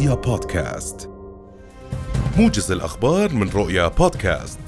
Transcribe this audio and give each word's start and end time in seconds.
رؤيا 0.00 0.14
بودكاست. 0.14 1.10
موجز 2.36 2.72
الأخبار 2.72 3.32
من 3.32 3.48
رؤيا 3.48 3.88
بودكاست. 3.88 4.58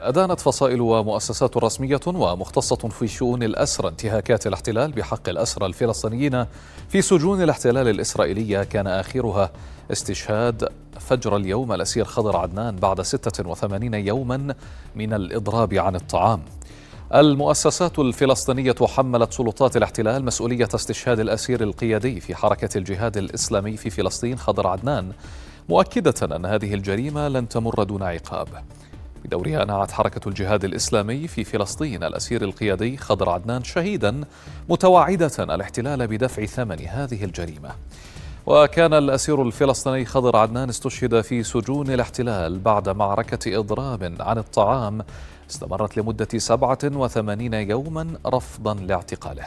أدانت 0.00 0.40
فصائل 0.40 0.80
ومؤسسات 0.80 1.56
رسمية 1.56 2.00
ومختصة 2.06 2.76
في 2.76 3.08
شؤون 3.08 3.42
الأسرى 3.42 3.88
انتهاكات 3.88 4.46
الاحتلال 4.46 4.92
بحق 4.92 5.28
الأسرى 5.28 5.66
الفلسطينيين 5.66 6.46
في 6.88 7.02
سجون 7.02 7.42
الاحتلال 7.42 7.88
الإسرائيلية 7.88 8.62
كان 8.62 8.86
آخرها 8.86 9.50
استشهاد 9.92 10.68
فجر 11.00 11.36
اليوم 11.36 11.72
الأسير 11.72 12.04
خضر 12.04 12.36
عدنان 12.36 12.76
بعد 12.76 13.02
86 13.02 13.94
يوما 13.94 14.54
من 14.94 15.12
الإضراب 15.12 15.74
عن 15.74 15.96
الطعام. 15.96 16.40
المؤسسات 17.12 17.98
الفلسطينية 17.98 18.74
حملت 18.82 19.32
سلطات 19.32 19.76
الاحتلال 19.76 20.24
مسؤولية 20.24 20.68
استشهاد 20.74 21.20
الأسير 21.20 21.62
القيادي 21.62 22.20
في 22.20 22.34
حركة 22.34 22.78
الجهاد 22.78 23.16
الإسلامي 23.16 23.76
في 23.76 23.90
فلسطين 23.90 24.38
خضر 24.38 24.66
عدنان 24.66 25.12
مؤكدة 25.68 26.36
أن 26.36 26.46
هذه 26.46 26.74
الجريمة 26.74 27.28
لن 27.28 27.48
تمر 27.48 27.82
دون 27.82 28.02
عقاب. 28.02 28.48
بدورها 29.24 29.64
نعت 29.64 29.90
حركة 29.90 30.28
الجهاد 30.28 30.64
الإسلامي 30.64 31.28
في 31.28 31.44
فلسطين 31.44 32.04
الأسير 32.04 32.42
القيادي 32.42 32.96
خضر 32.96 33.30
عدنان 33.30 33.64
شهيدا 33.64 34.20
متوعدة 34.68 35.32
الاحتلال 35.38 36.06
بدفع 36.06 36.44
ثمن 36.44 36.80
هذه 36.80 37.24
الجريمة. 37.24 37.70
وكان 38.46 38.94
الأسير 38.94 39.42
الفلسطيني 39.42 40.04
خضر 40.04 40.36
عدنان 40.36 40.68
استشهد 40.68 41.20
في 41.20 41.42
سجون 41.42 41.90
الاحتلال 41.90 42.58
بعد 42.58 42.88
معركة 42.88 43.58
إضراب 43.58 44.14
عن 44.20 44.38
الطعام 44.38 45.02
استمرت 45.50 45.96
لمدة 45.96 46.28
87 46.38 47.54
يوما 47.54 48.06
رفضا 48.26 48.74
لاعتقاله. 48.74 49.44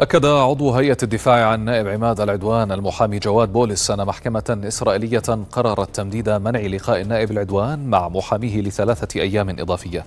أكد 0.00 0.26
عضو 0.26 0.70
هيئة 0.70 0.96
الدفاع 1.02 1.46
عن 1.46 1.64
نائب 1.64 1.88
عماد 1.88 2.20
العدوان 2.20 2.72
المحامي 2.72 3.18
جواد 3.18 3.52
بولس 3.52 3.90
أن 3.90 4.06
محكمة 4.06 4.60
إسرائيلية 4.64 5.22
قررت 5.52 5.96
تمديد 5.96 6.30
منع 6.30 6.60
لقاء 6.60 7.00
النائب 7.00 7.30
العدوان 7.30 7.86
مع 7.86 8.08
محاميه 8.08 8.60
لثلاثة 8.60 9.20
أيام 9.20 9.50
إضافية. 9.50 10.06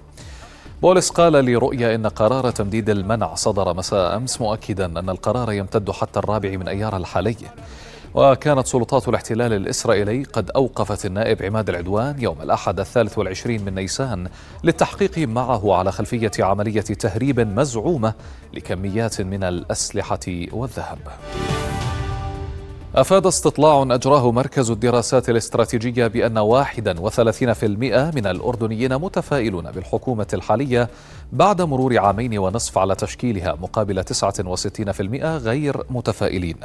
بولس 0.82 1.10
قال 1.10 1.34
لرؤيا 1.34 1.96
إن 1.96 2.08
قرار 2.08 2.52
تمديد 2.52 2.90
المنع 2.90 3.36
صدر 3.36 3.74
مساء 3.74 4.16
أمس 4.16 4.42
مؤكدا 4.42 4.86
أن 4.86 5.10
القرار 5.10 5.52
يمتد 5.52 5.92
حتى 5.92 6.20
الرابع 6.20 6.50
من 6.50 6.68
أيار 6.68 6.98
الحالي. 6.98 7.36
وكانت 8.16 8.68
سلطات 8.68 9.08
الاحتلال 9.08 9.54
الإسرائيلي 9.54 10.24
قد 10.24 10.52
أوقفت 10.52 11.06
النائب 11.06 11.44
عماد 11.44 11.70
العدوان 11.70 12.22
يوم 12.22 12.42
الأحد 12.42 12.80
الثالث 12.80 13.18
والعشرين 13.18 13.66
من 13.66 13.76
نيسان 13.76 14.30
للتحقيق 14.64 15.18
معه 15.18 15.76
على 15.76 15.92
خلفية 15.92 16.32
عملية 16.40 16.82
تهريب 16.82 17.40
مزعومة 17.40 18.14
لكميات 18.54 19.22
من 19.22 19.44
الأسلحة 19.44 20.20
والذهب. 20.52 21.00
أفاد 22.96 23.28
استطلاع 23.28 23.82
أجراه 23.84 24.32
مركز 24.32 24.72
الدراسات 24.72 25.30
الاستراتيجية 25.30 26.08
بأن 26.08 26.40
31% 26.40 28.16
من 28.16 28.28
الأردنيين 28.28 28.96
متفائلون 28.96 29.72
بالحكومة 29.72 30.28
الحالية 30.34 30.90
بعد 31.34 31.62
مرور 31.62 31.98
عامين 32.00 32.38
ونصف 32.38 32.78
على 32.78 32.96
تشكيلها 32.96 33.56
مقابل 33.62 34.04
69% 34.04 35.26
غير 35.26 35.84
متفائلين. 35.90 36.56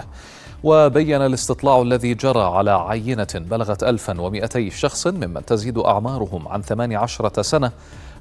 وبين 0.62 1.22
الاستطلاع 1.22 1.82
الذي 1.82 2.14
جرى 2.14 2.42
على 2.42 2.70
عينة 2.70 3.28
بلغت 3.34 3.82
1200 3.82 4.70
شخص 4.70 5.06
ممن 5.06 5.44
تزيد 5.44 5.78
أعمارهم 5.78 6.48
عن 6.48 6.62
18 6.62 7.42
سنة 7.42 7.72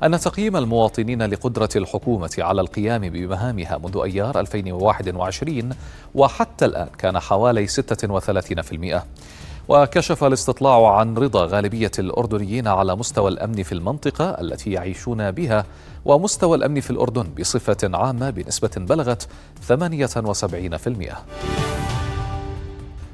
أن 0.04 0.20
تقييم 0.20 0.58
المواطنين 0.58 1.22
لقدرة 1.24 1.70
الحكومة 1.76 2.36
على 2.38 2.62
القيام 2.62 3.02
بمهامها 3.10 3.78
منذ 3.78 3.98
أيار 4.04 4.40
2021 4.40 5.70
وحتى 6.16 6.66
الآن 6.66 6.88
كان 6.98 7.20
حوالي 7.20 7.68
36% 7.68 9.02
وكشف 9.68 10.24
الاستطلاع 10.24 10.98
عن 10.98 11.18
رضا 11.18 11.46
غالبية 11.46 11.92
الأردنيين 12.00 12.68
على 12.68 12.96
مستوى 12.96 13.32
الأمن 13.32 13.64
في 13.64 13.72
المنطقة 13.72 14.30
التي 14.30 14.72
يعيشون 14.72 15.32
بها 15.32 15.66
ومستوى 16.06 16.58
الأمن 16.58 16.82
في 16.82 16.90
الأردن 16.90 17.24
بصفة 17.40 17.78
عامة 17.84 18.30
بنسبة 18.30 18.72
بلغت 18.78 19.28
78%. 19.70 21.63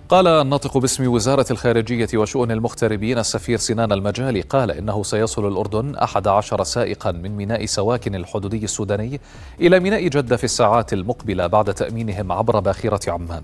قال 0.10 0.28
الناطق 0.28 0.78
باسم 0.78 1.08
وزارة 1.08 1.46
الخارجية 1.52 2.08
وشؤون 2.16 2.52
المغتربين 2.52 3.18
السفير 3.18 3.58
سنان 3.58 3.92
المجالي 3.92 4.42
قال 4.42 4.72
إنه 4.72 5.04
سيصل 5.04 5.48
الأردن 5.48 5.96
أحد 5.96 6.28
عشر 6.28 6.64
سائقا 6.64 7.12
من 7.12 7.38
ميناء 7.38 7.66
سواكن 7.66 8.16
الحدودي 8.16 8.64
السوداني 8.64 9.22
إلى 9.62 9.80
ميناء 9.80 10.08
جدة 10.08 10.38
في 10.38 10.44
الساعات 10.44 10.94
المقبلة 10.94 11.48
بعد 11.48 11.74
تأمينهم 11.74 12.32
عبر 12.32 12.60
باخرة 12.60 13.12
عمان. 13.12 13.44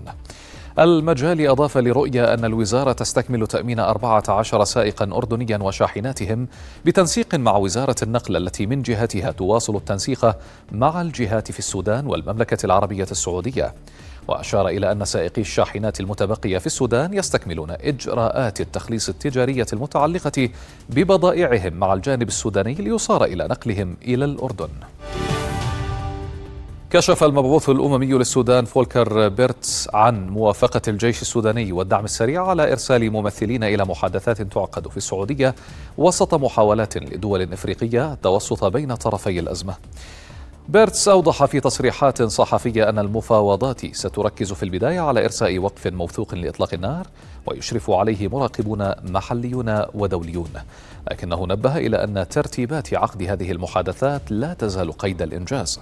المجالي 0.78 1.48
أضاف 1.48 1.78
لرؤيا 1.78 2.34
أن 2.34 2.44
الوزارة 2.44 2.92
تستكمل 2.92 3.46
تأمين 3.46 3.80
14 3.80 4.64
سائقا 4.64 5.04
أردنيا 5.16 5.58
وشاحناتهم 5.58 6.48
بتنسيق 6.84 7.34
مع 7.34 7.56
وزارة 7.56 7.96
النقل 8.02 8.36
التي 8.36 8.66
من 8.66 8.82
جهتها 8.82 9.30
تواصل 9.30 9.76
التنسيق 9.76 10.36
مع 10.72 11.00
الجهات 11.00 11.52
في 11.52 11.58
السودان 11.58 12.06
والمملكة 12.06 12.66
العربية 12.66 13.06
السعودية. 13.10 13.74
وأشار 14.28 14.68
إلى 14.68 14.92
أن 14.92 15.04
سائقي 15.04 15.42
الشاحنات 15.42 16.00
المتبقية 16.00 16.58
في 16.58 16.66
السودان 16.66 17.14
يستكملون 17.14 17.70
إجراءات 17.70 18.60
التخليص 18.60 19.08
التجارية 19.08 19.66
المتعلقة 19.72 20.48
ببضائعهم 20.90 21.72
مع 21.72 21.92
الجانب 21.92 22.28
السوداني 22.28 22.74
ليصار 22.74 23.24
إلى 23.24 23.44
نقلهم 23.44 23.96
إلى 24.02 24.24
الأردن. 24.24 24.68
كشف 26.90 27.24
المبعوث 27.24 27.68
الأممي 27.68 28.06
للسودان 28.06 28.64
فولكر 28.64 29.28
بيرتس 29.28 29.88
عن 29.94 30.28
موافقة 30.28 30.80
الجيش 30.88 31.22
السوداني 31.22 31.72
والدعم 31.72 32.04
السريع 32.04 32.46
على 32.46 32.72
إرسال 32.72 33.10
ممثلين 33.10 33.64
إلى 33.64 33.84
محادثات 33.84 34.42
تعقد 34.42 34.88
في 34.88 34.96
السعودية 34.96 35.54
وسط 35.98 36.34
محاولات 36.34 36.96
لدول 36.96 37.52
إفريقية 37.52 38.12
التوسط 38.12 38.64
بين 38.64 38.94
طرفي 38.94 39.38
الأزمة. 39.38 39.74
بيرتس 40.68 41.08
أوضح 41.08 41.44
في 41.44 41.60
تصريحات 41.60 42.22
صحفية 42.22 42.88
أن 42.88 42.98
المفاوضات 42.98 43.96
ستركز 43.96 44.52
في 44.52 44.62
البداية 44.62 45.00
على 45.00 45.24
إرساء 45.24 45.58
وقف 45.58 45.86
موثوق 45.86 46.34
لإطلاق 46.34 46.74
النار 46.74 47.06
ويشرف 47.46 47.90
عليه 47.90 48.28
مراقبون 48.28 48.92
محليون 49.02 49.82
ودوليون. 49.94 50.50
لكنه 51.10 51.46
نبه 51.46 51.76
إلى 51.76 52.04
أن 52.04 52.28
ترتيبات 52.28 52.94
عقد 52.94 53.22
هذه 53.22 53.50
المحادثات 53.50 54.22
لا 54.30 54.54
تزال 54.54 54.92
قيد 54.92 55.22
الإنجاز. 55.22 55.80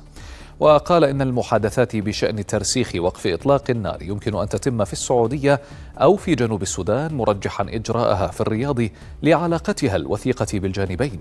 وقال 0.61 1.05
إن 1.05 1.23
المحادثات 1.23 1.97
بشأن 1.97 2.47
ترسيخ 2.47 2.93
وقف 2.97 3.27
إطلاق 3.27 3.65
النار 3.71 4.03
يمكن 4.03 4.37
أن 4.37 4.49
تتم 4.49 4.85
في 4.85 4.93
السعودية 4.93 5.61
أو 5.99 6.17
في 6.17 6.35
جنوب 6.35 6.63
السودان 6.63 7.15
مرجحا 7.15 7.67
إجراءها 7.69 8.27
في 8.27 8.41
الرياض 8.41 8.79
لعلاقتها 9.23 9.97
الوثيقة 9.97 10.59
بالجانبين. 10.59 11.21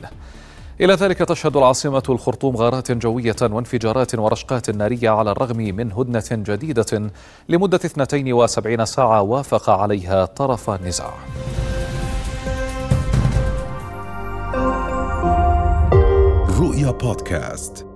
إلى 0.81 0.94
ذلك 0.94 1.17
تشهد 1.17 1.57
العاصمة 1.57 2.03
الخرطوم 2.09 2.56
غارات 2.56 2.91
جوية 2.91 3.35
وانفجارات 3.41 4.16
ورشقات 4.16 4.69
نارية 4.69 5.09
على 5.09 5.31
الرغم 5.31 5.57
من 5.57 5.91
هدنة 5.91 6.23
جديدة 6.31 7.11
لمدة 7.50 7.78
72 7.78 8.28
ساعة 8.85 9.22
وافق 9.22 9.69
عليها 9.69 10.25
طرف 10.25 10.69
النزاع. 10.69 11.13
رؤيا 16.59 16.91
بودكاست 16.91 17.93